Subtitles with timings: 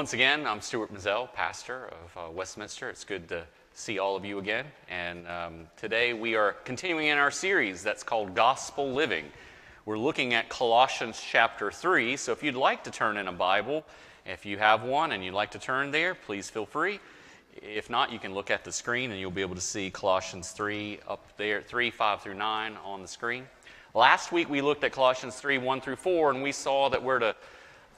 [0.00, 2.88] Once again, I'm Stuart Mazzell, pastor of uh, Westminster.
[2.88, 3.44] It's good to
[3.74, 4.64] see all of you again.
[4.88, 9.26] And um, today we are continuing in our series that's called Gospel Living.
[9.86, 12.18] We're looking at Colossians chapter 3.
[12.18, 13.86] So if you'd like to turn in a Bible,
[14.26, 17.00] if you have one and you'd like to turn there, please feel free.
[17.62, 20.50] If not, you can look at the screen and you'll be able to see Colossians
[20.50, 23.46] 3 up there, 3, 5 through 9 on the screen.
[23.94, 27.18] Last week we looked at Colossians 3, 1 through 4, and we saw that we're
[27.18, 27.34] to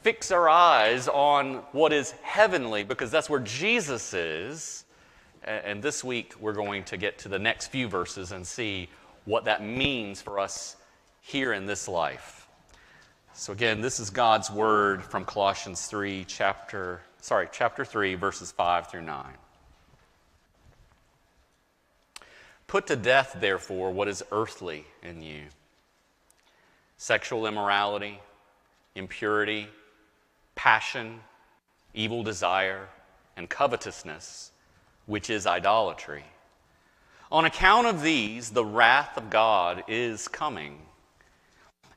[0.03, 4.85] fix our eyes on what is heavenly because that's where Jesus is.
[5.43, 8.89] And this week we're going to get to the next few verses and see
[9.25, 10.77] what that means for us
[11.23, 12.47] here in this life.
[13.33, 18.91] So again, this is God's word from Colossians 3 chapter sorry, chapter 3 verses 5
[18.91, 19.25] through 9.
[22.67, 25.45] Put to death therefore what is earthly in you.
[26.97, 28.21] Sexual immorality,
[28.95, 29.69] impurity,
[30.55, 31.21] passion,
[31.95, 32.89] evil desire,
[33.37, 34.51] and covetousness,
[35.07, 36.25] which is idolatry.
[37.31, 40.79] On account of these, the wrath of God is coming.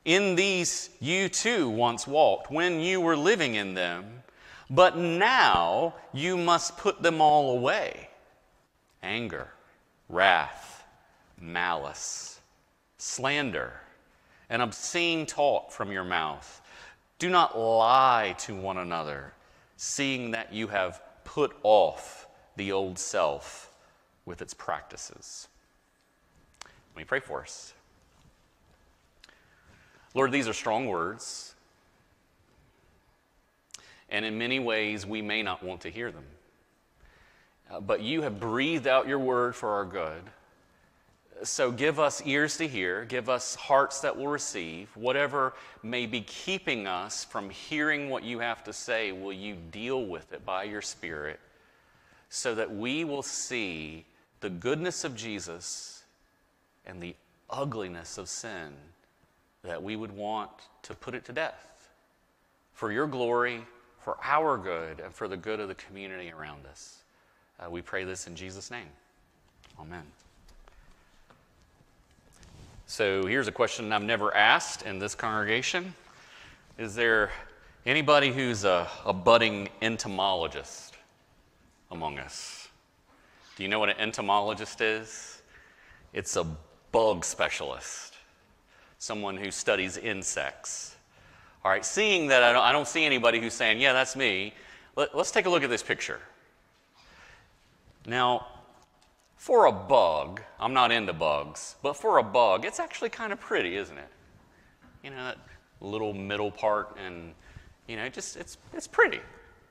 [0.06, 4.22] In these you too once walked when you were living in them,
[4.70, 8.08] but now you must put them all away
[9.02, 9.48] anger,
[10.08, 10.84] wrath,
[11.40, 12.40] malice,
[12.98, 13.80] slander,
[14.48, 16.60] and obscene talk from your mouth.
[17.18, 19.32] Do not lie to one another,
[19.76, 23.72] seeing that you have put off the old self
[24.24, 25.48] with its practices.
[26.64, 27.72] Let me pray for us.
[30.16, 31.54] Lord, these are strong words,
[34.08, 36.24] and in many ways we may not want to hear them.
[37.70, 40.22] Uh, but you have breathed out your word for our good.
[41.42, 44.88] So give us ears to hear, give us hearts that will receive.
[44.96, 45.52] Whatever
[45.82, 50.32] may be keeping us from hearing what you have to say, will you deal with
[50.32, 51.38] it by your Spirit
[52.30, 54.06] so that we will see
[54.40, 56.04] the goodness of Jesus
[56.86, 57.14] and the
[57.50, 58.72] ugliness of sin,
[59.66, 60.50] that we would want
[60.82, 61.90] to put it to death
[62.72, 63.64] for your glory,
[63.98, 67.02] for our good, and for the good of the community around us.
[67.58, 68.86] Uh, we pray this in Jesus' name.
[69.80, 70.04] Amen.
[72.86, 75.94] So here's a question I've never asked in this congregation
[76.78, 77.30] Is there
[77.84, 80.94] anybody who's a, a budding entomologist
[81.90, 82.68] among us?
[83.56, 85.42] Do you know what an entomologist is?
[86.12, 86.46] It's a
[86.92, 88.15] bug specialist,
[89.06, 90.96] someone who studies insects.
[91.64, 94.52] All right, seeing that I don't, I don't see anybody who's saying, Yeah, that's me,
[94.96, 96.20] let, let's take a look at this picture.
[98.04, 98.46] Now,
[99.36, 103.40] for a bug, I'm not into bugs, but for a bug, it's actually kind of
[103.40, 104.08] pretty, isn't it?
[105.02, 105.38] You know, that
[105.80, 107.32] little middle part, and,
[107.86, 109.20] you know, just it's, it's pretty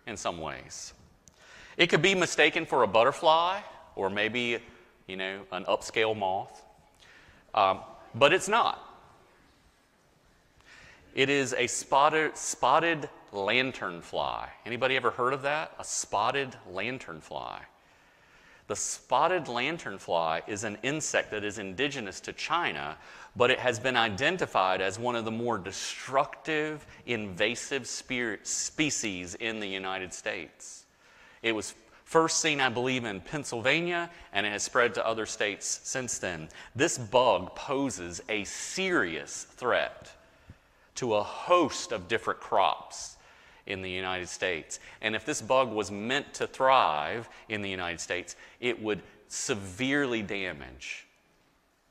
[0.07, 0.94] in some ways.
[1.78, 3.59] It could be mistaken for a butterfly
[3.96, 4.59] or maybe,
[5.07, 6.63] you know, an upscale moth,
[7.53, 7.79] um,
[8.13, 8.84] but it's not.
[11.16, 14.50] It is a spotted, spotted lanternfly.
[14.66, 15.72] Anybody ever heard of that?
[15.80, 17.59] A spotted lanternfly.
[18.68, 22.98] The spotted lanternfly is an insect that is indigenous to China,
[23.38, 29.68] but it has been identified as one of the more destructive, invasive species in the
[29.68, 30.84] United States.
[31.44, 35.80] It was first seen, I believe, in Pennsylvania, and it has spread to other states
[35.84, 36.50] since then.
[36.76, 40.12] This bug poses a serious threat
[40.96, 43.18] to a host of different crops
[43.66, 44.80] in the United States.
[45.02, 50.22] And if this bug was meant to thrive in the United States, it would severely
[50.22, 51.08] damage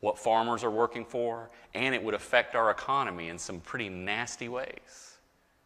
[0.01, 4.49] what farmers are working for, and it would affect our economy in some pretty nasty
[4.49, 5.17] ways.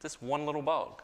[0.00, 1.03] This one little bug.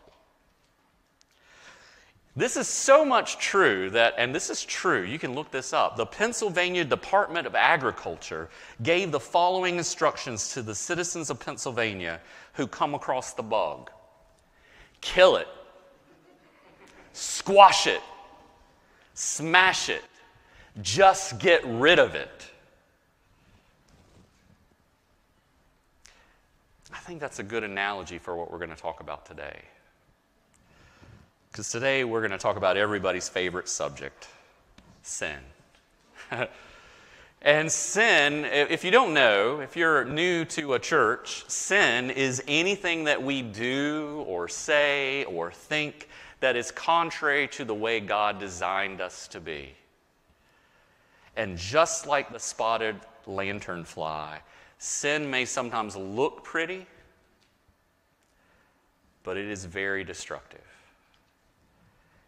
[2.36, 5.96] This is so much true that, and this is true, you can look this up.
[5.96, 8.48] The Pennsylvania Department of Agriculture
[8.82, 12.20] gave the following instructions to the citizens of Pennsylvania
[12.54, 13.90] who come across the bug
[15.00, 15.46] kill it,
[17.12, 18.00] squash it,
[19.12, 20.02] smash it,
[20.80, 22.50] just get rid of it.
[26.90, 29.60] I think that's a good analogy for what we're going to talk about today.
[31.54, 34.26] Because today we're going to talk about everybody's favorite subject
[35.02, 35.38] sin.
[37.42, 43.04] And sin, if you don't know, if you're new to a church, sin is anything
[43.04, 46.08] that we do or say or think
[46.40, 49.74] that is contrary to the way God designed us to be.
[51.36, 52.96] And just like the spotted
[53.26, 54.38] lanternfly,
[54.78, 56.86] sin may sometimes look pretty,
[59.22, 60.73] but it is very destructive.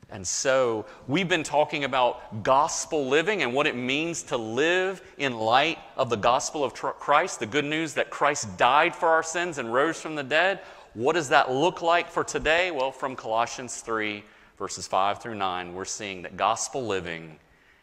[0.08, 5.36] And so, we've been talking about gospel living and what it means to live in
[5.36, 9.58] light of the gospel of Christ, the good news that Christ died for our sins
[9.58, 10.60] and rose from the dead.
[10.94, 12.70] What does that look like for today?
[12.70, 14.22] Well, from Colossians 3,
[14.58, 17.36] verses 5 through 9, we're seeing that gospel living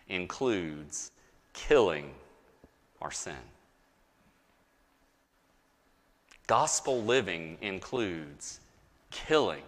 [0.07, 1.11] includes
[1.51, 2.09] killing
[3.01, 3.35] our sin.
[6.47, 8.61] Gospel living includes
[9.11, 9.63] killing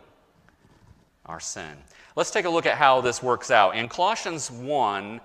[1.25, 1.75] our sin.
[2.15, 3.75] Let's take a look at how this works out.
[3.75, 5.19] In Colossians 1,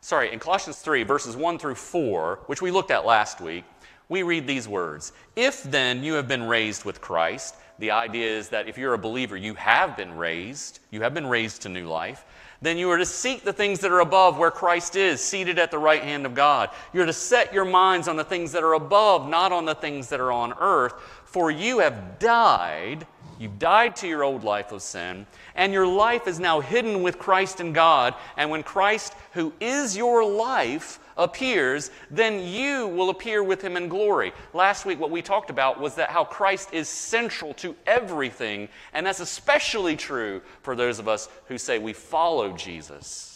[0.00, 3.64] sorry, in Colossians 3, verses 1 through 4, which we looked at last week,
[4.08, 8.48] we read these words If then you have been raised with Christ, the idea is
[8.50, 11.86] that if you're a believer, you have been raised, you have been raised to new
[11.86, 12.24] life,
[12.62, 15.70] then you are to seek the things that are above where Christ is, seated at
[15.70, 16.70] the right hand of God.
[16.92, 20.08] You're to set your minds on the things that are above, not on the things
[20.08, 20.94] that are on earth,
[21.24, 23.06] for you have died
[23.38, 27.18] You've died to your old life of sin, and your life is now hidden with
[27.18, 28.14] Christ in God.
[28.36, 33.88] And when Christ, who is your life, appears, then you will appear with him in
[33.88, 34.32] glory.
[34.52, 39.06] Last week, what we talked about was that how Christ is central to everything, and
[39.06, 43.35] that's especially true for those of us who say we follow Jesus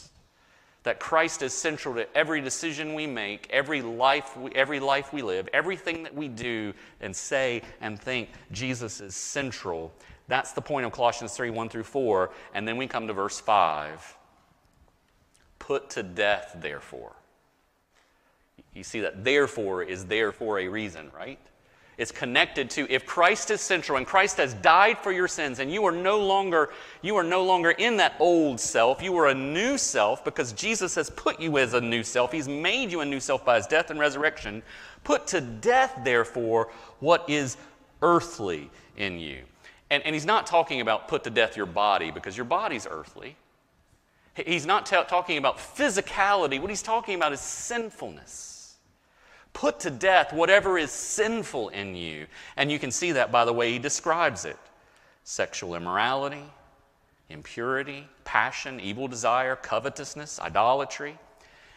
[0.83, 5.23] that Christ is central to every decision we make, every life we, every life we
[5.23, 9.93] live, everything that we do and say and think, Jesus is central.
[10.29, 12.31] That's the point of Colossians 3 1 through 4.
[12.55, 14.17] And then we come to verse 5.
[15.59, 17.13] Put to death, therefore.
[18.75, 21.39] You see that therefore is there for a reason, right?
[21.99, 25.71] Is connected to if Christ is central and Christ has died for your sins and
[25.71, 26.71] you are no longer
[27.03, 30.95] you are no longer in that old self, you are a new self because Jesus
[30.95, 32.33] has put you as a new self.
[32.33, 34.63] He's made you a new self by his death and resurrection.
[35.05, 36.71] Put to death therefore
[37.01, 37.57] what is
[38.03, 39.43] earthly in you.
[39.91, 43.37] And, and he's not talking about put to death your body because your body's earthly.
[44.35, 46.61] He's not t- talking about physicality.
[46.61, 48.60] What he's talking about is sinfulness.
[49.53, 52.27] Put to death whatever is sinful in you.
[52.57, 54.57] And you can see that by the way he describes it
[55.25, 56.45] sexual immorality,
[57.29, 61.19] impurity, passion, evil desire, covetousness, idolatry.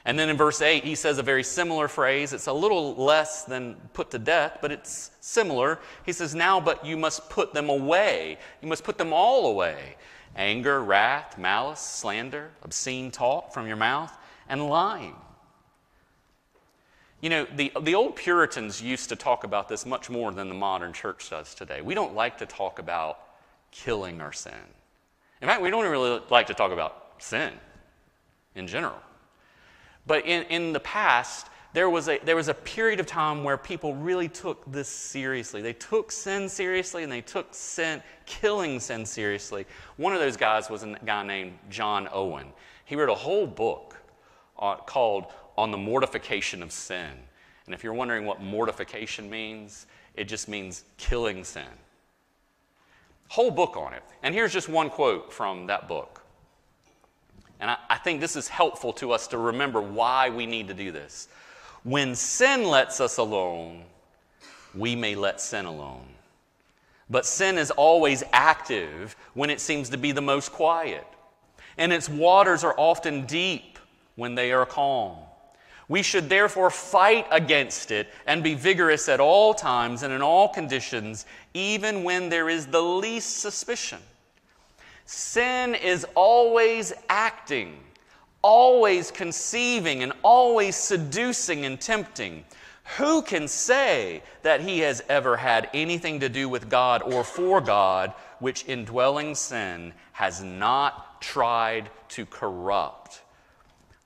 [0.05, 2.33] And then in verse 8, he says a very similar phrase.
[2.33, 5.79] It's a little less than put to death, but it's similar.
[6.05, 8.37] He says, Now, but you must put them away.
[8.61, 9.95] You must put them all away
[10.35, 14.11] anger, wrath, malice, slander, obscene talk from your mouth,
[14.49, 15.15] and lying.
[17.23, 20.55] You know, the, the old Puritans used to talk about this much more than the
[20.55, 21.79] modern church does today.
[21.79, 23.17] We don't like to talk about
[23.71, 24.51] killing our sin.
[25.41, 27.53] In fact, we don't really like to talk about sin
[28.55, 28.97] in general.
[30.05, 33.55] But in, in the past, there was, a, there was a period of time where
[33.55, 35.61] people really took this seriously.
[35.61, 39.65] They took sin seriously and they took sin, killing sin seriously.
[39.95, 42.47] One of those guys was a guy named John Owen.
[42.83, 43.95] He wrote a whole book
[44.59, 45.27] uh, called
[45.57, 47.11] on the mortification of sin.
[47.65, 49.85] And if you're wondering what mortification means,
[50.15, 51.63] it just means killing sin.
[53.29, 54.03] Whole book on it.
[54.21, 56.21] And here's just one quote from that book.
[57.59, 60.73] And I, I, think this is helpful to us to remember why we need to
[60.73, 61.29] do this.
[61.83, 63.83] When sin lets us alone,
[64.75, 66.05] we may let sin alone.
[67.09, 71.07] But sin is always active when it seems to be the most quiet.
[71.77, 73.79] And its waters are often deep
[74.15, 75.17] when they are calm.
[75.93, 80.49] We should therefore fight against it and be vigorous at all times and in all
[80.49, 83.99] conditions, even when there is the least suspicion.
[85.05, 87.77] Sin is always acting,
[88.41, 92.43] always conceiving, and always seducing and tempting.
[92.97, 97.61] Who can say that he has ever had anything to do with God or for
[97.61, 103.21] God, which indwelling sin has not tried to corrupt?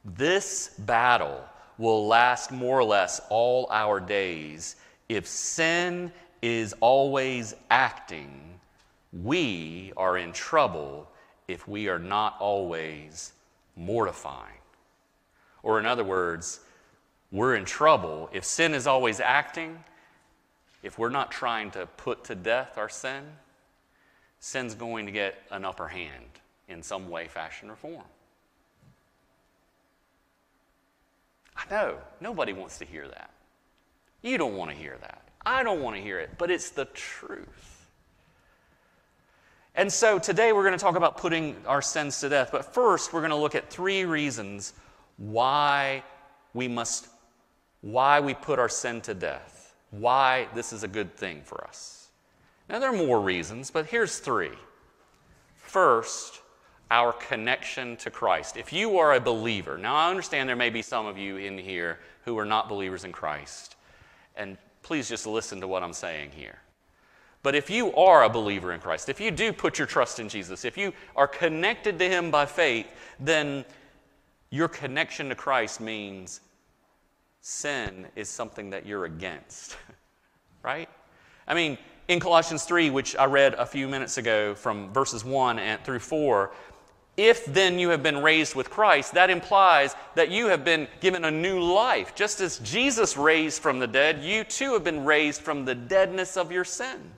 [0.04, 1.46] This battle
[1.78, 4.76] will last more or less all our days.
[5.10, 8.60] If sin is always acting,
[9.24, 11.10] we are in trouble
[11.48, 13.34] if we are not always
[13.76, 14.54] mortifying.
[15.64, 16.60] Or, in other words,
[17.32, 19.84] we're in trouble if sin is always acting,
[20.84, 23.24] if we're not trying to put to death our sin,
[24.40, 26.26] sin's going to get an upper hand
[26.70, 28.04] in some way, fashion, or form.
[31.58, 33.32] I know, nobody wants to hear that.
[34.22, 35.28] You don't want to hear that.
[35.46, 37.90] I don't want to hear it, but it's the truth.
[39.76, 42.50] And so today we're going to talk about putting our sins to death.
[42.52, 44.74] But first, we're going to look at three reasons
[45.18, 46.04] why
[46.54, 47.08] we must,
[47.82, 52.10] why we put our sin to death, why this is a good thing for us.
[52.70, 54.52] Now, there are more reasons, but here's three.
[55.56, 56.42] First,
[56.90, 58.58] our connection to Christ.
[58.58, 61.58] If you are a believer, now I understand there may be some of you in
[61.58, 63.76] here who are not believers in Christ,
[64.36, 66.60] and please just listen to what I'm saying here.
[67.44, 70.28] But if you are a believer in Christ, if you do put your trust in
[70.28, 72.88] Jesus, if you are connected to Him by faith,
[73.20, 73.64] then
[74.50, 76.42] your connection to Christ means
[77.42, 79.78] sin is something that you're against,
[80.64, 80.90] right?
[81.48, 81.78] I mean,
[82.08, 86.00] in Colossians 3, which I read a few minutes ago from verses 1 and through
[86.00, 86.52] 4,
[87.18, 91.26] if then you have been raised with Christ, that implies that you have been given
[91.26, 92.14] a new life.
[92.14, 96.38] Just as Jesus raised from the dead, you too have been raised from the deadness
[96.38, 97.12] of your sin.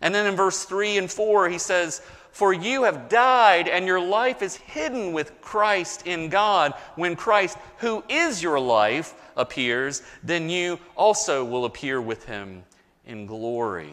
[0.00, 2.00] And then in verse 3 and 4, he says,
[2.32, 6.72] For you have died, and your life is hidden with Christ in God.
[6.94, 12.64] When Christ, who is your life, appears, then you also will appear with him
[13.04, 13.92] in glory.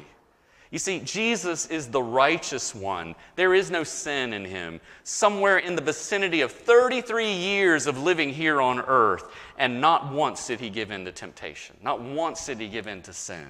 [0.73, 3.13] You see, Jesus is the righteous one.
[3.35, 4.81] There is no sin in him.
[5.03, 10.47] Somewhere in the vicinity of 33 years of living here on earth, and not once
[10.47, 11.77] did he give in to temptation.
[11.83, 13.49] Not once did he give in to sin.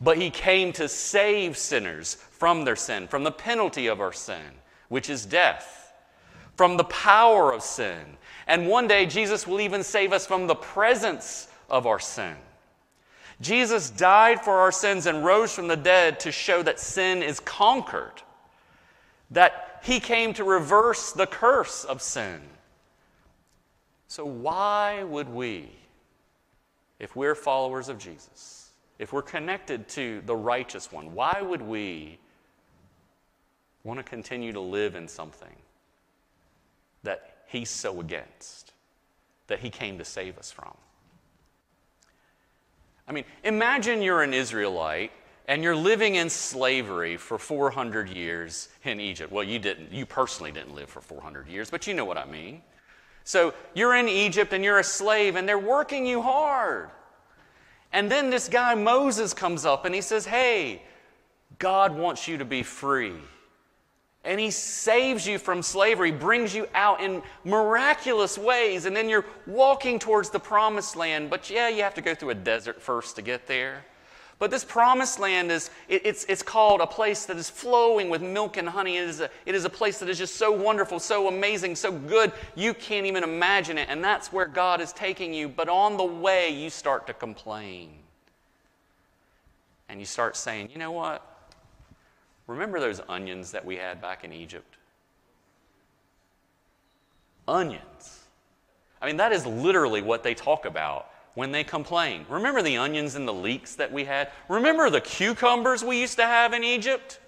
[0.00, 4.54] But he came to save sinners from their sin, from the penalty of our sin,
[4.88, 5.92] which is death,
[6.56, 8.16] from the power of sin.
[8.46, 12.34] And one day, Jesus will even save us from the presence of our sin.
[13.40, 17.40] Jesus died for our sins and rose from the dead to show that sin is
[17.40, 18.22] conquered,
[19.30, 22.40] that he came to reverse the curse of sin.
[24.08, 25.70] So, why would we,
[26.98, 32.18] if we're followers of Jesus, if we're connected to the righteous one, why would we
[33.84, 35.56] want to continue to live in something
[37.02, 38.72] that he's so against,
[39.46, 40.74] that he came to save us from?
[43.10, 45.10] I mean, imagine you're an Israelite
[45.48, 49.32] and you're living in slavery for 400 years in Egypt.
[49.32, 52.24] Well, you didn't, you personally didn't live for 400 years, but you know what I
[52.24, 52.62] mean.
[53.24, 56.90] So you're in Egypt and you're a slave and they're working you hard.
[57.92, 60.80] And then this guy Moses comes up and he says, Hey,
[61.58, 63.14] God wants you to be free.
[64.22, 69.24] And he saves you from slavery, brings you out in miraculous ways, and then you're
[69.46, 71.30] walking towards the promised land.
[71.30, 73.84] But yeah, you have to go through a desert first to get there.
[74.38, 78.22] But this promised land is, it, it's, it's called a place that is flowing with
[78.22, 78.96] milk and honey.
[78.96, 81.92] It is, a, it is a place that is just so wonderful, so amazing, so
[81.92, 83.88] good, you can't even imagine it.
[83.90, 85.46] And that's where God is taking you.
[85.48, 87.90] But on the way, you start to complain.
[89.90, 91.29] And you start saying, you know what?
[92.50, 94.76] Remember those onions that we had back in Egypt?
[97.46, 98.24] Onions.
[99.00, 102.26] I mean, that is literally what they talk about when they complain.
[102.28, 104.32] Remember the onions and the leeks that we had?
[104.48, 107.20] Remember the cucumbers we used to have in Egypt?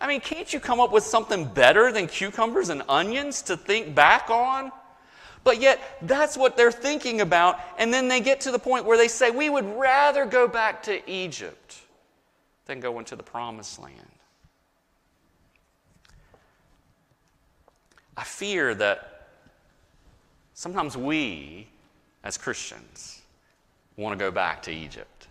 [0.00, 3.94] I mean, can't you come up with something better than cucumbers and onions to think
[3.94, 4.72] back on?
[5.44, 7.60] But yet, that's what they're thinking about.
[7.78, 10.82] And then they get to the point where they say, We would rather go back
[10.82, 11.76] to Egypt
[12.66, 14.09] than go into the promised land.
[18.20, 19.28] I fear that
[20.52, 21.68] sometimes we,
[22.22, 23.22] as Christians,
[23.96, 25.28] want to go back to Egypt.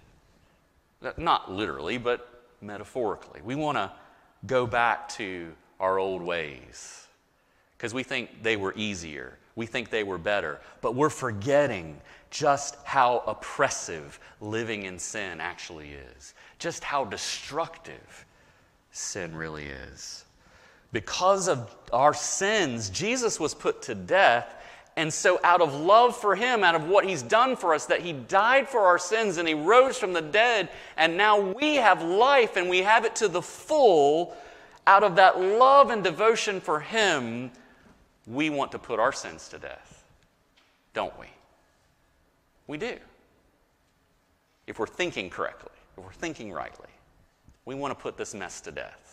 [1.16, 3.42] Not literally, but metaphorically.
[3.44, 3.92] We want to
[4.48, 7.06] go back to our old ways
[7.78, 9.38] because we think they were easier.
[9.56, 10.60] We think they were better.
[10.82, 18.26] But we're forgetting just how oppressive living in sin actually is, just how destructive
[18.90, 20.26] sin really is.
[20.92, 24.56] Because of our sins, Jesus was put to death.
[24.96, 28.02] And so, out of love for him, out of what he's done for us, that
[28.02, 32.04] he died for our sins and he rose from the dead, and now we have
[32.04, 34.36] life and we have it to the full,
[34.88, 37.52] out of that love and devotion for him,
[38.28, 40.04] we want to put our sins to death,
[40.94, 41.28] don't we?
[42.68, 42.98] We do.
[44.68, 46.90] If we're thinking correctly, if we're thinking rightly,
[47.66, 49.09] we want to put this mess to death.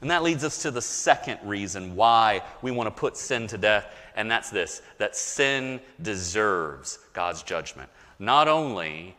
[0.00, 3.58] And that leads us to the second reason why we want to put sin to
[3.58, 7.90] death, and that's this that sin deserves God's judgment.
[8.18, 9.16] Not only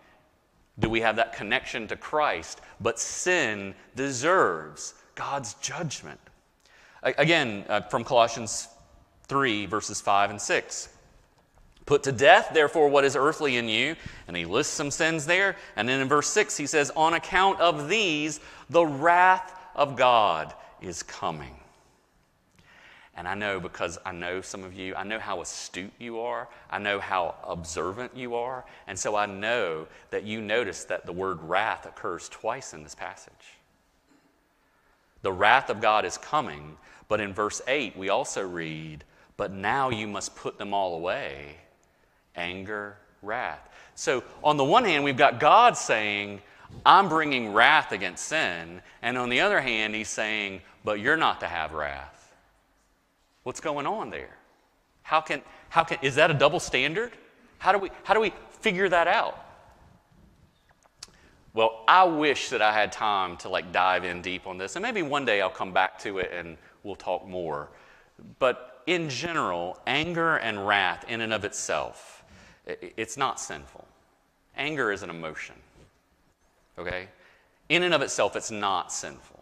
[0.80, 6.20] do we have that connection to Christ, but sin deserves God's judgment.
[7.04, 8.68] Again, uh, from Colossians
[9.28, 10.90] 3, verses 5 and 6.
[11.86, 13.96] Put to death, therefore, what is earthly in you.
[14.28, 15.56] And he lists some sins there.
[15.76, 20.54] And then in verse 6, he says, On account of these, the wrath of God
[20.82, 21.56] is coming.
[23.16, 26.48] And I know because I know some of you, I know how astute you are,
[26.70, 31.12] I know how observant you are, and so I know that you notice that the
[31.12, 33.34] word wrath occurs twice in this passage.
[35.24, 36.78] The wrath of God is coming,
[37.10, 39.04] but in verse 8 we also read,
[39.36, 41.58] But now you must put them all away
[42.36, 43.70] anger, wrath.
[43.96, 46.42] So, on the one hand, we've got God saying,
[46.86, 48.82] I'm bringing wrath against sin.
[49.02, 52.34] And on the other hand, he's saying, But you're not to have wrath.
[53.44, 54.36] What's going on there?
[55.04, 57.12] How can, how can, is that a double standard?
[57.58, 59.46] How do we, how do we figure that out?
[61.54, 64.84] Well, I wish that I had time to like dive in deep on this, and
[64.84, 67.70] maybe one day I'll come back to it and we'll talk more.
[68.40, 72.24] But in general, anger and wrath, in and of itself,
[72.66, 73.86] it's not sinful.
[74.56, 75.56] Anger is an emotion,
[76.78, 77.08] okay?
[77.70, 79.41] In and of itself, it's not sinful.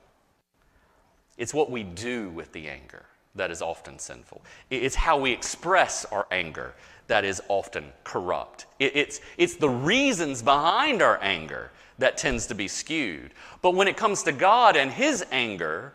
[1.39, 4.41] It's what we do with the anger that is often sinful.
[4.69, 6.75] It's how we express our anger
[7.07, 8.65] that is often corrupt.
[8.77, 13.31] It's, it's the reasons behind our anger that tends to be skewed.
[13.61, 15.93] But when it comes to God and His anger,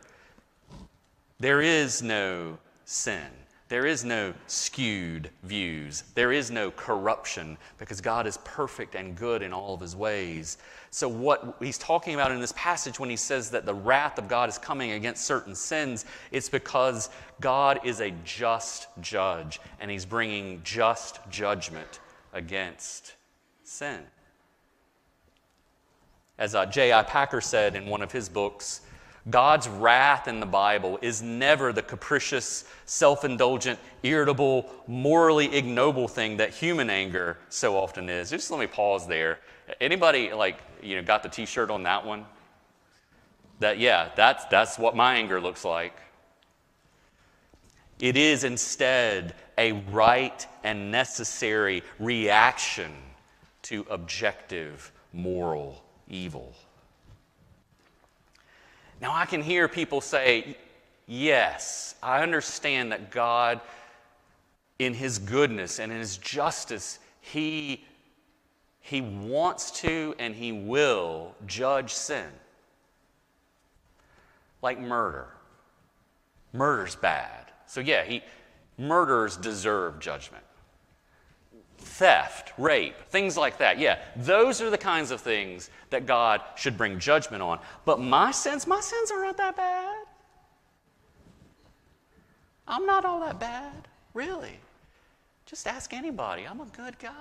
[1.39, 3.27] there is no sin.
[3.67, 6.03] There is no skewed views.
[6.13, 10.59] There is no corruption because God is perfect and good in all of his ways.
[10.91, 14.27] So, what he's talking about in this passage when he says that the wrath of
[14.27, 17.09] God is coming against certain sins, it's because
[17.41, 21.99] God is a just judge and he's bringing just judgment
[22.33, 23.15] against
[23.63, 24.01] sin.
[26.37, 27.01] As uh, J.I.
[27.03, 28.81] Packer said in one of his books,
[29.29, 36.37] God's wrath in the Bible is never the capricious, self indulgent, irritable, morally ignoble thing
[36.37, 38.29] that human anger so often is.
[38.29, 39.39] Just let me pause there.
[39.81, 42.25] Anybody like you know got the T-shirt on that one?
[43.59, 45.97] That yeah, that's that's what my anger looks like.
[47.99, 52.91] It is instead a right and necessary reaction
[53.63, 56.53] to objective moral evil.
[59.05, 60.57] Now, I can hear people say,
[61.05, 63.61] Yes, I understand that God,
[64.79, 67.85] in His goodness and in His justice, He,
[68.81, 72.25] he wants to and He will judge sin.
[74.63, 75.27] Like murder.
[76.51, 77.51] Murder's bad.
[77.67, 78.23] So, yeah, he,
[78.79, 80.43] murderers deserve judgment
[81.95, 83.79] theft, rape, things like that.
[83.79, 87.59] Yeah, those are the kinds of things that God should bring judgment on.
[87.85, 90.05] But my sins, my sins are not that bad.
[92.67, 94.59] I'm not all that bad, really.
[95.45, 96.43] Just ask anybody.
[96.43, 97.11] I'm a good guy.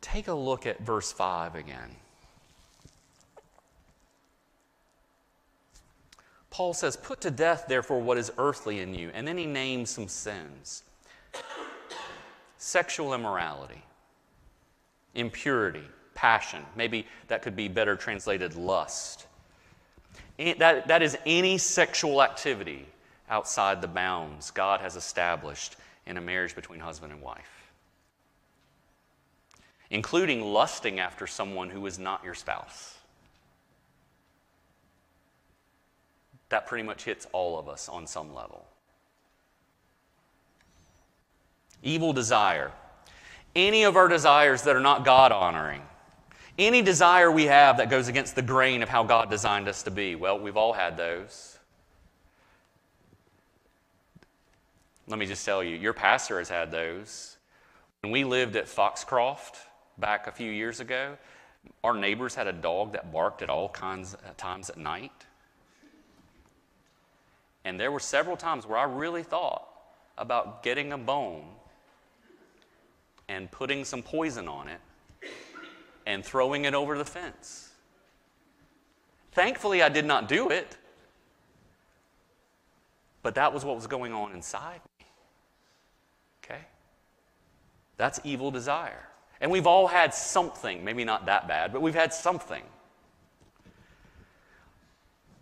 [0.00, 1.90] Take a look at verse 5 again.
[6.54, 9.10] Paul says, Put to death, therefore, what is earthly in you.
[9.12, 10.84] And then he names some sins
[12.58, 13.82] sexual immorality,
[15.16, 15.82] impurity,
[16.14, 16.64] passion.
[16.76, 19.26] Maybe that could be better translated lust.
[20.38, 22.86] That, that is any sexual activity
[23.28, 25.74] outside the bounds God has established
[26.06, 27.72] in a marriage between husband and wife,
[29.90, 32.94] including lusting after someone who is not your spouse.
[36.54, 38.64] That pretty much hits all of us on some level.
[41.82, 42.70] Evil desire.
[43.56, 45.82] Any of our desires that are not God honoring.
[46.56, 49.90] Any desire we have that goes against the grain of how God designed us to
[49.90, 50.14] be.
[50.14, 51.58] Well, we've all had those.
[55.08, 57.36] Let me just tell you, your pastor has had those.
[58.02, 59.58] When we lived at Foxcroft
[59.98, 61.18] back a few years ago,
[61.82, 65.10] our neighbors had a dog that barked at all kinds of times at night.
[67.64, 69.66] And there were several times where I really thought
[70.18, 71.44] about getting a bone
[73.28, 74.80] and putting some poison on it
[76.06, 77.70] and throwing it over the fence.
[79.32, 80.76] Thankfully, I did not do it,
[83.22, 85.06] but that was what was going on inside me.
[86.44, 86.60] Okay?
[87.96, 89.08] That's evil desire.
[89.40, 92.62] And we've all had something, maybe not that bad, but we've had something.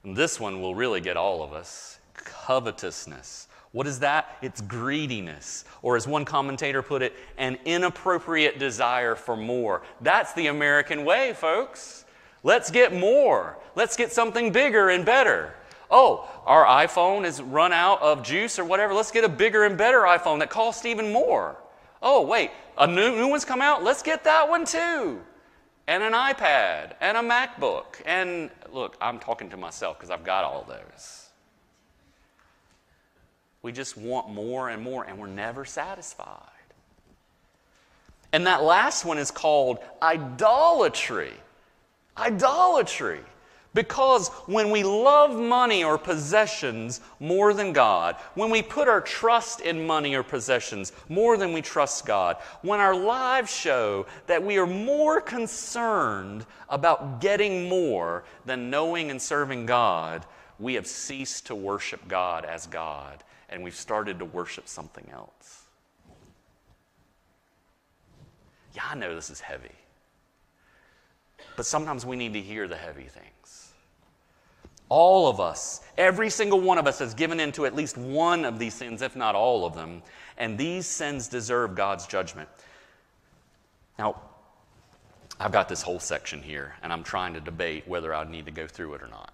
[0.04, 3.48] And this one will really get all of us covetousness.
[3.72, 4.36] What is that?
[4.42, 9.82] It's greediness, or as one commentator put it, an inappropriate desire for more.
[10.02, 12.04] That's the American way, folks.
[12.42, 13.58] Let's get more.
[13.74, 15.54] Let's get something bigger and better.
[15.90, 18.92] Oh, our iPhone has run out of juice or whatever.
[18.94, 21.56] Let's get a bigger and better iPhone that costs even more.
[22.02, 23.84] Oh, wait, a new, new one's come out?
[23.84, 25.20] Let's get that one too.
[25.86, 28.02] And an iPad and a MacBook.
[28.04, 31.21] And look, I'm talking to myself because I've got all those.
[33.62, 36.48] We just want more and more, and we're never satisfied.
[38.32, 41.34] And that last one is called idolatry.
[42.16, 43.20] Idolatry.
[43.74, 49.60] Because when we love money or possessions more than God, when we put our trust
[49.60, 54.58] in money or possessions more than we trust God, when our lives show that we
[54.58, 60.26] are more concerned about getting more than knowing and serving God,
[60.58, 65.64] we have ceased to worship God as God and we've started to worship something else.
[68.74, 69.70] Yeah, I know this is heavy.
[71.56, 73.72] But sometimes we need to hear the heavy things.
[74.88, 78.58] All of us, every single one of us has given into at least one of
[78.58, 80.02] these sins, if not all of them,
[80.38, 82.48] and these sins deserve God's judgment.
[83.98, 84.20] Now,
[85.38, 88.52] I've got this whole section here, and I'm trying to debate whether I need to
[88.52, 89.32] go through it or not.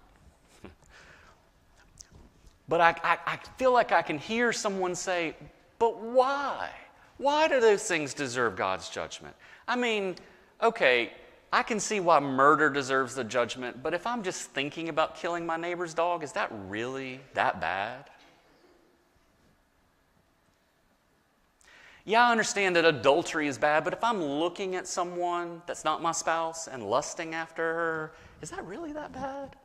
[2.69, 5.35] But I, I, I, feel like I can hear someone say,
[5.79, 6.69] But why?
[7.17, 9.35] Why do those things deserve God's judgment?
[9.67, 10.15] I mean,
[10.61, 11.11] okay,
[11.51, 15.45] I can see why murder deserves the judgment, but if I'm just thinking about killing
[15.45, 18.05] my neighbor's dog, is that really that bad?
[22.05, 26.01] Yeah, I understand that adultery is bad, but if I'm looking at someone that's not
[26.01, 29.55] my spouse and lusting after her, is that really that bad?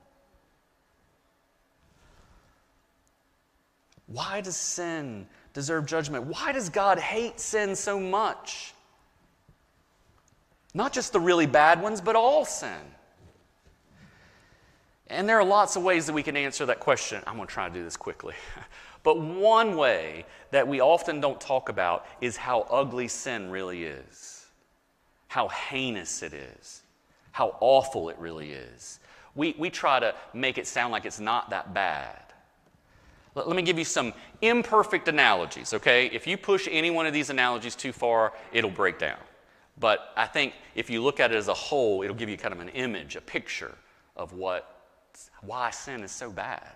[4.07, 6.25] Why does sin deserve judgment?
[6.25, 8.75] Why does God hate sin so much?
[10.75, 12.81] Not just the really bad ones, but all sin.
[15.09, 17.23] And there are lots of ways that we can answer that question.
[17.27, 18.35] I'm going to try to do this quickly.
[19.03, 24.47] but one way that we often don't talk about is how ugly sin really is,
[25.29, 26.83] how heinous it is,
[27.33, 28.99] how awful it really is.
[29.35, 32.24] We, we try to make it sound like it's not that bad.
[33.35, 36.07] Let, let me give you some imperfect analogies, okay?
[36.07, 39.19] If you push any one of these analogies too far, it'll break down.
[39.79, 42.55] But I think if you look at it as a whole, it'll give you kind
[42.55, 43.75] of an image, a picture
[44.17, 44.81] of what,
[45.43, 46.73] why sin is so bad.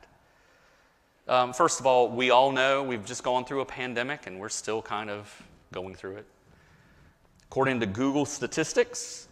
[1.28, 4.48] Um, first of all, we all know we've just gone through a pandemic and we're
[4.48, 5.42] still kind of
[5.72, 6.26] going through it.
[7.50, 9.27] According to Google statistics,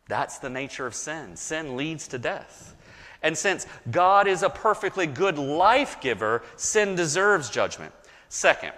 [0.07, 1.35] That's the nature of sin.
[1.35, 2.75] Sin leads to death.
[3.21, 7.93] And since God is a perfectly good life giver, sin deserves judgment.
[8.29, 8.73] Second,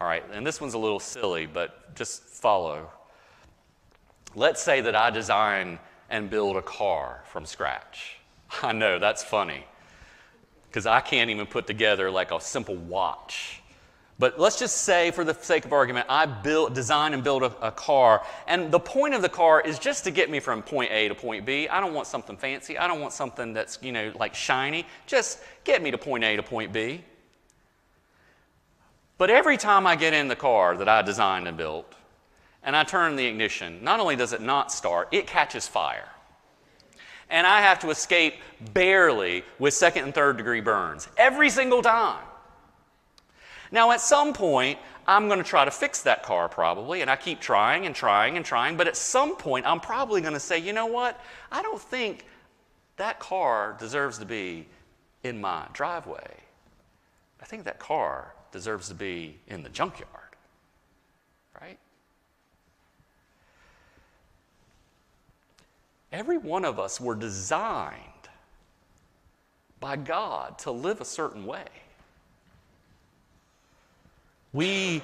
[0.00, 2.90] all right, and this one's a little silly, but just follow.
[4.34, 5.78] Let's say that I design
[6.10, 8.18] and build a car from scratch.
[8.62, 9.66] I know, that's funny,
[10.72, 13.60] because I can't even put together like a simple watch.
[14.18, 17.66] But let's just say, for the sake of argument, I build, design and build a,
[17.66, 20.90] a, car, and the point of the car is just to get me from point
[20.90, 21.68] A to point B.
[21.68, 22.78] I don't want something fancy.
[22.78, 24.86] I don't want something that's, you know, like shiny.
[25.06, 27.04] Just get me to point A to point B.
[29.18, 31.92] But every time I get in the car that I designed and built,
[32.62, 36.08] and I turn the ignition, not only does it not start, it catches fire.
[37.32, 38.34] And I have to escape
[38.74, 42.22] barely with second and third degree burns every single time.
[43.72, 47.16] Now, at some point, I'm going to try to fix that car probably, and I
[47.16, 50.58] keep trying and trying and trying, but at some point, I'm probably going to say,
[50.58, 51.18] you know what?
[51.50, 52.26] I don't think
[52.98, 54.68] that car deserves to be
[55.24, 56.36] in my driveway.
[57.40, 60.36] I think that car deserves to be in the junkyard,
[61.60, 61.78] right?
[66.12, 67.98] Every one of us were designed
[69.80, 71.64] by God to live a certain way.
[74.52, 75.02] We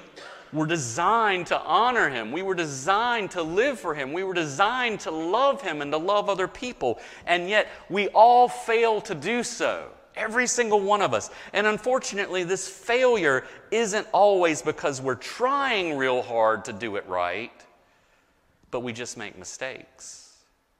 [0.53, 2.31] were designed to honor Him.
[2.31, 4.13] We were designed to live for Him.
[4.13, 6.99] We were designed to love Him and to love other people.
[7.25, 9.89] And yet, we all fail to do so.
[10.15, 11.29] Every single one of us.
[11.53, 17.51] And unfortunately, this failure isn't always because we're trying real hard to do it right,
[18.71, 20.28] but we just make mistakes,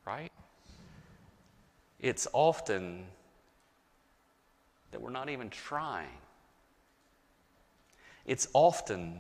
[0.06, 0.32] right?
[2.00, 3.06] It's often
[4.92, 6.08] that we're not even trying.
[8.26, 9.20] It's often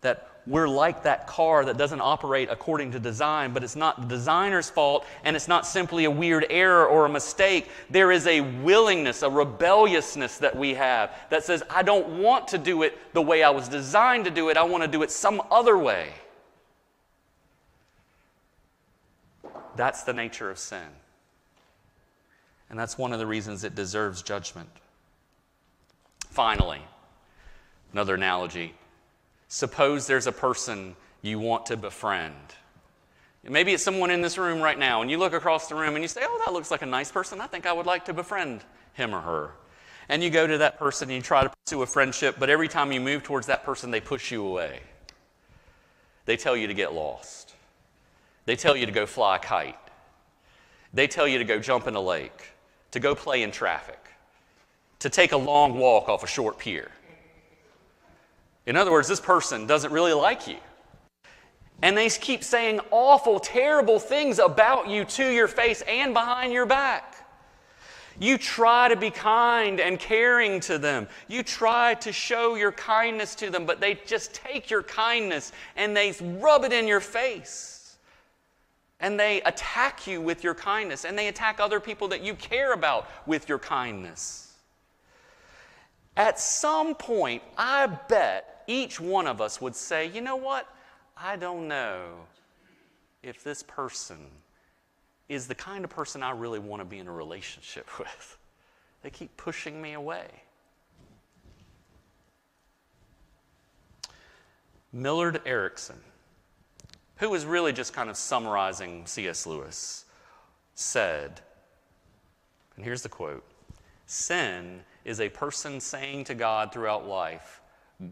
[0.00, 4.06] that we're like that car that doesn't operate according to design, but it's not the
[4.06, 7.68] designer's fault and it's not simply a weird error or a mistake.
[7.90, 12.58] There is a willingness, a rebelliousness that we have that says, I don't want to
[12.58, 15.10] do it the way I was designed to do it, I want to do it
[15.10, 16.12] some other way.
[19.78, 20.88] That's the nature of sin.
[22.68, 24.68] And that's one of the reasons it deserves judgment.
[26.28, 26.82] Finally,
[27.92, 28.74] another analogy
[29.50, 32.34] Suppose there's a person you want to befriend.
[33.42, 36.04] Maybe it's someone in this room right now, and you look across the room and
[36.04, 37.40] you say, Oh, that looks like a nice person.
[37.40, 38.62] I think I would like to befriend
[38.92, 39.52] him or her.
[40.10, 42.68] And you go to that person and you try to pursue a friendship, but every
[42.68, 44.80] time you move towards that person, they push you away.
[46.26, 47.47] They tell you to get lost.
[48.48, 49.76] They tell you to go fly a kite.
[50.94, 52.54] They tell you to go jump in a lake,
[52.92, 53.98] to go play in traffic,
[55.00, 56.90] to take a long walk off a short pier.
[58.64, 60.56] In other words, this person doesn't really like you.
[61.82, 66.64] And they keep saying awful, terrible things about you to your face and behind your
[66.64, 67.16] back.
[68.18, 71.06] You try to be kind and caring to them.
[71.28, 75.94] You try to show your kindness to them, but they just take your kindness and
[75.94, 77.77] they rub it in your face.
[79.00, 82.72] And they attack you with your kindness, and they attack other people that you care
[82.72, 84.54] about with your kindness.
[86.16, 90.68] At some point, I bet each one of us would say, you know what?
[91.16, 92.10] I don't know
[93.22, 94.18] if this person
[95.28, 98.38] is the kind of person I really want to be in a relationship with.
[99.02, 100.26] They keep pushing me away.
[104.92, 106.00] Millard Erickson,
[107.18, 109.46] who was really just kind of summarizing C.S.
[109.46, 110.04] Lewis,
[110.74, 111.40] said,
[112.76, 113.44] and here's the quote
[114.06, 117.60] Sin is a person saying to God throughout life,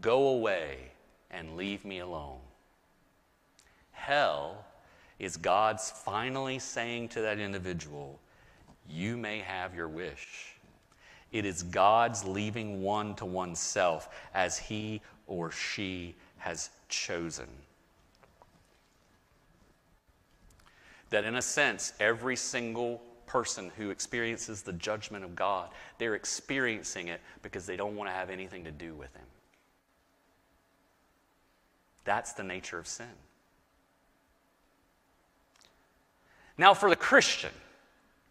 [0.01, 0.91] Go away
[1.31, 2.39] and leave me alone.
[3.91, 4.65] Hell
[5.19, 8.19] is God's finally saying to that individual,
[8.89, 10.55] You may have your wish.
[11.31, 17.47] It is God's leaving one to oneself as he or she has chosen.
[21.09, 27.07] That in a sense, every single person who experiences the judgment of God, they're experiencing
[27.07, 29.25] it because they don't want to have anything to do with Him.
[32.05, 33.05] That's the nature of sin.
[36.57, 37.51] Now, for the Christian,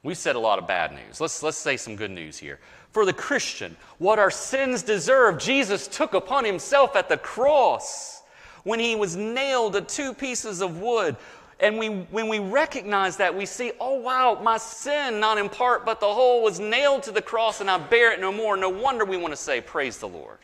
[0.03, 1.21] we've said a lot of bad news.
[1.21, 2.59] Let's, let's say some good news here.
[2.91, 8.23] For the Christian, what our sins deserve, Jesus took upon himself at the cross
[8.65, 11.17] when he was nailed to two pieces of wood.
[11.59, 15.87] And we, when we recognize that, we see, oh, wow, my sin, not in part,
[15.87, 18.57] but the whole, was nailed to the cross and I bear it no more.
[18.57, 20.38] No wonder we want to say, Praise the Lord.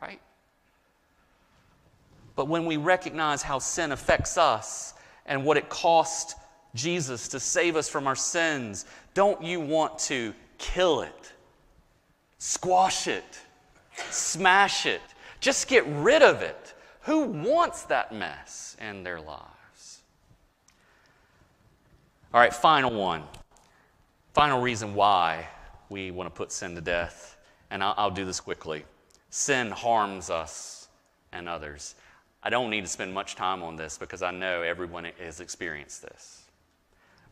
[0.00, 0.20] Right?
[2.36, 4.94] But when we recognize how sin affects us
[5.26, 6.36] and what it cost
[6.76, 11.32] Jesus to save us from our sins, don't you want to kill it,
[12.38, 13.40] squash it,
[14.10, 15.00] smash it,
[15.40, 16.74] just get rid of it?
[17.02, 19.59] Who wants that mess in their lives?
[22.32, 23.24] All right, final one.
[24.34, 25.48] Final reason why
[25.88, 27.36] we want to put sin to death,
[27.70, 28.84] and I'll, I'll do this quickly.
[29.30, 30.88] Sin harms us
[31.32, 31.96] and others.
[32.40, 36.02] I don't need to spend much time on this because I know everyone has experienced
[36.02, 36.44] this.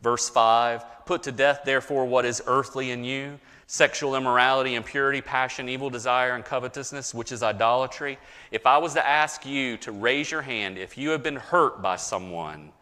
[0.03, 5.69] Verse 5 Put to death, therefore, what is earthly in you sexual immorality, impurity, passion,
[5.69, 8.17] evil desire, and covetousness, which is idolatry.
[8.51, 11.81] If I was to ask you to raise your hand if you have been hurt
[11.81, 12.73] by someone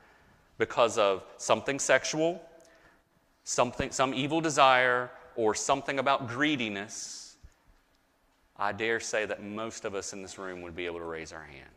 [0.58, 2.42] because of something sexual,
[3.44, 7.36] something, some evil desire, or something about greediness,
[8.58, 11.32] I dare say that most of us in this room would be able to raise
[11.32, 11.70] our hand.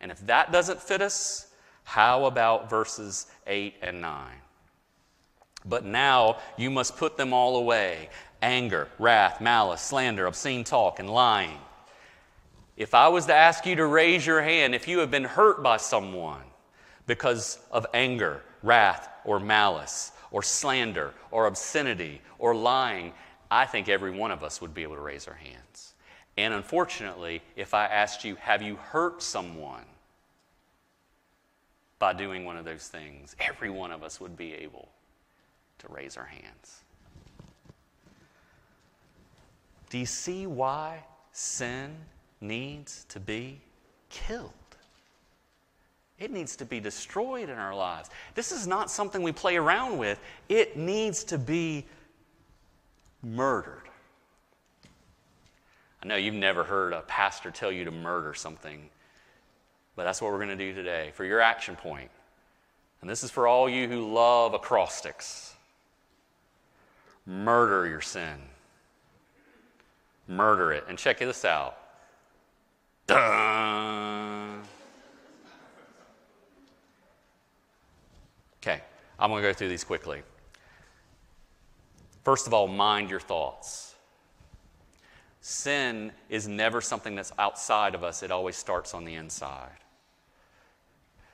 [0.00, 1.48] And if that doesn't fit us,
[1.84, 4.30] how about verses 8 and 9?
[5.64, 8.10] But now you must put them all away
[8.42, 11.58] anger, wrath, malice, slander, obscene talk, and lying.
[12.76, 15.62] If I was to ask you to raise your hand if you have been hurt
[15.62, 16.42] by someone
[17.06, 23.12] because of anger, wrath, or malice, or slander, or obscenity, or lying,
[23.50, 25.94] I think every one of us would be able to raise our hands.
[26.36, 29.84] And unfortunately, if I asked you, have you hurt someone
[32.02, 34.88] by doing one of those things, every one of us would be able
[35.78, 36.80] to raise our hands.
[39.88, 41.94] Do you see why sin
[42.40, 43.60] needs to be
[44.10, 44.50] killed?
[46.22, 48.08] It needs to be destroyed in our lives.
[48.36, 51.84] This is not something we play around with, it needs to be
[53.24, 53.82] murdered.
[56.00, 58.88] I know you've never heard a pastor tell you to murder something,
[59.96, 62.10] but that's what we're going to do today for your action point.
[63.00, 65.54] And this is for all you who love acrostics.
[67.26, 68.38] Murder your sin.
[70.28, 70.84] Murder it.
[70.88, 71.76] And check this out.
[73.08, 74.62] Dun.
[78.62, 78.80] Okay,
[79.22, 80.22] I'm going to go through these quickly.
[82.24, 83.94] First of all, mind your thoughts.
[85.40, 89.78] Sin is never something that's outside of us, it always starts on the inside.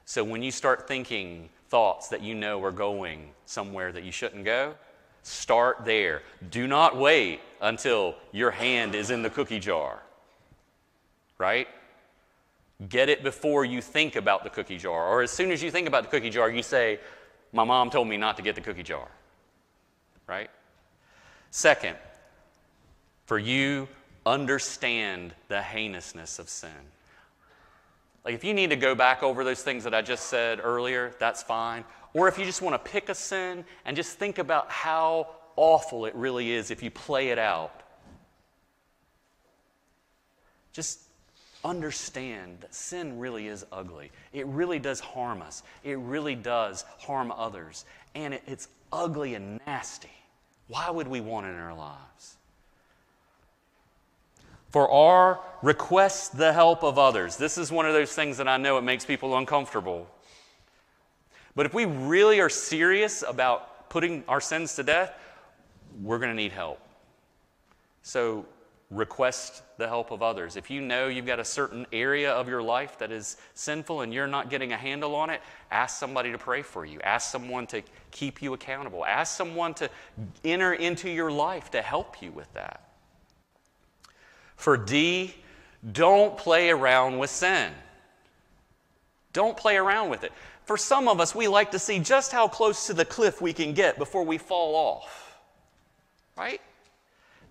[0.04, 4.44] So when you start thinking thoughts that you know are going somewhere that you shouldn't
[4.44, 4.74] go,
[5.22, 6.22] start there.
[6.50, 10.02] Do not wait until your hand is in the cookie jar,
[11.38, 11.68] right?
[12.88, 15.08] Get it before you think about the cookie jar.
[15.08, 17.00] Or as soon as you think about the cookie jar, you say,
[17.52, 19.08] my mom told me not to get the cookie jar,
[20.26, 20.50] right?
[21.50, 21.96] Second,
[23.26, 23.88] for U,
[24.26, 26.70] understand the heinousness of sin.
[28.24, 31.14] Like, if you need to go back over those things that I just said earlier,
[31.18, 31.84] that's fine.
[32.12, 36.04] Or if you just want to pick a sin and just think about how awful
[36.04, 37.82] it really is if you play it out,
[40.72, 41.00] just
[41.64, 44.10] understand that sin really is ugly.
[44.32, 47.84] It really does harm us, it really does harm others.
[48.14, 50.10] And it, it's ugly and nasty.
[50.68, 52.36] Why would we want it in R lives?
[54.70, 57.36] For our request the help of others.
[57.36, 60.06] This is one of those things that I know it makes people uncomfortable.
[61.56, 65.14] But if we really are serious about putting our sins to death,
[66.02, 66.80] we're going to need help.
[68.02, 68.46] So
[68.90, 70.56] request the help of others.
[70.56, 74.14] If you know you've got a certain area of your life that is sinful and
[74.14, 76.98] you're not getting a handle on it, ask somebody to pray for you.
[77.02, 79.04] Ask someone to keep you accountable.
[79.04, 79.90] Ask someone to
[80.42, 82.88] enter into your life to help you with that.
[84.56, 85.34] For D,
[85.92, 87.72] don't play around with sin.
[89.34, 90.32] Don't play around with it.
[90.64, 93.52] For some of us, we like to see just how close to the cliff we
[93.52, 95.38] can get before we fall off.
[96.36, 96.60] Right?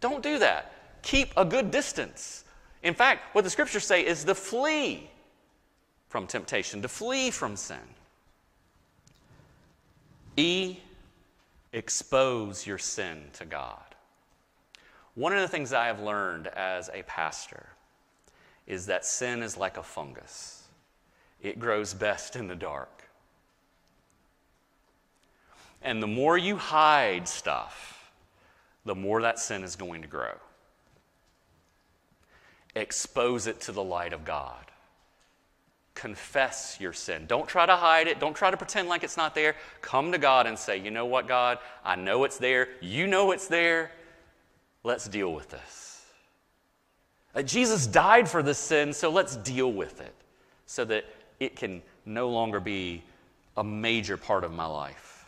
[0.01, 2.43] Don't do that keep a good distance.
[2.83, 5.09] In fact, what the scriptures say is to flee
[6.09, 7.77] from temptation, to flee from sin.
[10.37, 10.77] E,
[11.73, 13.95] expose your sin to God.
[15.15, 17.69] One of the things I have learned as a pastor
[18.67, 20.67] is that sin is like a fungus,
[21.41, 23.03] it grows best in the dark.
[25.81, 28.11] And the more you hide stuff,
[28.85, 30.33] the more that sin is going to grow
[32.77, 34.65] expose it to the light of God.
[35.93, 37.25] Confess your sin.
[37.27, 38.19] Don't try to hide it.
[38.19, 39.55] Don't try to pretend like it's not there.
[39.81, 41.57] Come to God and say, You know what, God?
[41.83, 42.69] I know it's there.
[42.81, 43.91] You know it's there.
[44.83, 46.05] Let's deal with this.
[47.33, 50.13] Uh, Jesus died for this sin, so let's deal with it
[50.65, 51.05] so that
[51.39, 53.03] it can no longer be
[53.57, 55.25] a major part of my life.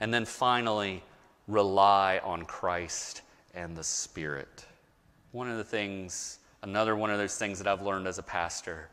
[0.00, 1.02] And then finally,
[1.48, 3.22] rely on Christ
[3.54, 4.64] and the Spirit.
[5.32, 8.88] One of the things Another one of those things that I've learned as a pastor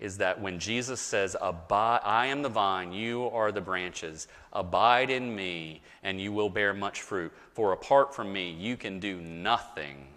[0.00, 5.34] is that when Jesus says, I am the vine, you are the branches, abide in
[5.34, 7.32] me, and you will bear much fruit.
[7.52, 10.08] For apart from me, you can do nothing.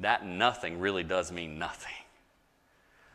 [0.00, 1.92] That nothing really does mean nothing.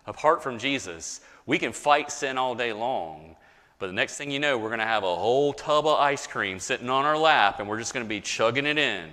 [0.05, 3.35] Apart from Jesus, we can fight sin all day long,
[3.79, 6.27] but the next thing you know, we're going to have a whole tub of ice
[6.27, 9.09] cream sitting on our lap, and we're just going to be chugging it in.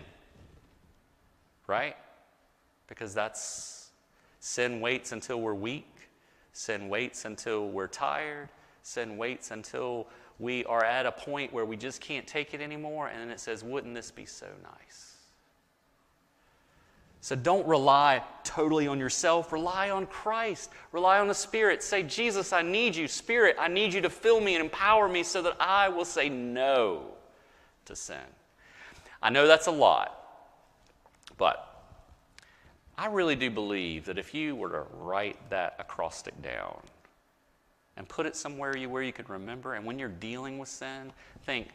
[1.67, 1.97] Right?
[2.91, 3.89] Because that's
[4.41, 6.11] sin waits until we're weak,
[6.53, 8.51] sin waits until we're tired,
[8.83, 10.07] sin waits until
[10.39, 13.41] we are at a point where we just can't take it anymore, and then it
[13.41, 15.17] says, Wouldn't this be so nice?
[17.23, 19.53] So don't rely totally on yourself.
[19.53, 20.71] Rely on Christ.
[20.91, 21.83] Rely on the Spirit.
[21.83, 23.07] Say, Jesus, I need you.
[23.09, 26.31] Spirit, I need you to fill me and empower me so that I will say
[26.31, 27.03] no
[27.85, 28.17] to sin.
[29.23, 30.17] I know that's a lot,
[31.37, 31.70] but
[33.01, 36.83] I really do believe that if you were to write that acrostic down
[37.97, 39.73] and put it somewhere you, where you could remember.
[39.73, 41.11] And when you're dealing with sin,
[41.45, 41.69] think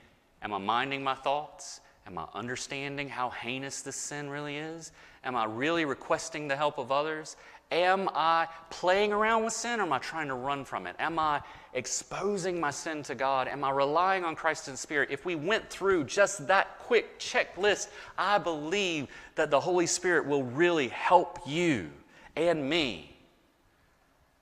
[0.44, 1.82] Am I minding my thoughts?
[2.06, 4.92] Am I understanding how heinous this sin really is?
[5.24, 7.38] Am I really requesting the help of others?
[7.72, 10.96] Am I playing around with sin or am I trying to run from it?
[11.00, 11.42] Am I
[11.74, 13.48] exposing my sin to God?
[13.48, 15.10] Am I relying on Christ and Spirit?
[15.12, 17.88] If we went through just that quick checklist,
[18.18, 21.90] I believe that the Holy Spirit will really help you
[22.36, 23.18] and me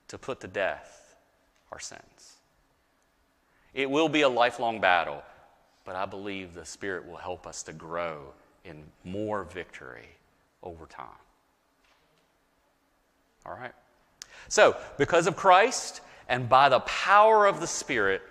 [0.08, 1.16] to put to death
[1.72, 2.36] our sins.
[3.72, 5.22] It will be a lifelong battle,
[5.84, 10.08] but I believe the Spirit will help us to grow in more victory
[10.62, 11.08] over time.
[13.46, 13.72] All right?
[14.48, 18.22] So, because of Christ and by the power of the Spirit,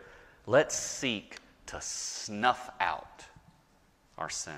[0.46, 1.38] let's seek
[1.68, 3.26] to snuff out
[4.18, 4.54] our sin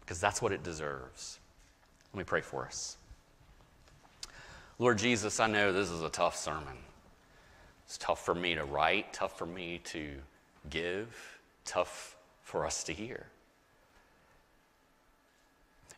[0.00, 1.38] because that's what it deserves.
[2.12, 2.96] Let me pray for us.
[4.78, 6.76] Lord Jesus, I know this is a tough sermon.
[7.86, 10.10] It's tough for me to write, tough for me to
[10.70, 13.26] give, tough for us to hear.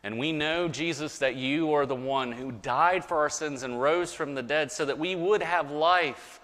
[0.05, 3.81] And we know, Jesus, that you are the one who died for our sins and
[3.81, 6.39] rose from the dead so that we would have life.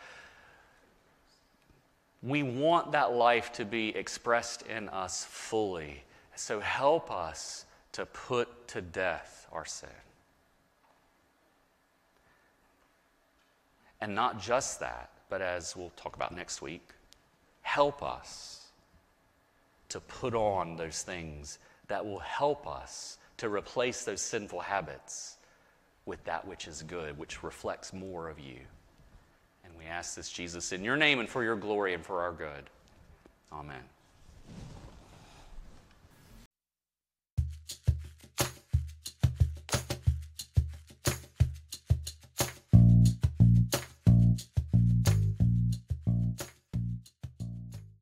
[2.23, 6.03] We want that life to be expressed in us fully.
[6.33, 9.89] So help us to put to death our sin.
[14.01, 16.89] And not just that, but as we'll talk about next week,
[17.61, 18.71] help us
[19.89, 21.59] to put on those things
[21.89, 25.37] that will help us to replace those sinful habits
[26.05, 28.59] with that which is good, which reflects more of you.
[29.63, 32.33] And we ask this, Jesus, in your name and for your glory and for our
[32.33, 32.69] good.
[33.51, 33.81] Amen.